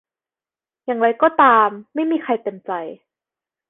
[0.85, 2.71] อย่างไรก็ตามไม่มีใครเต็มใจ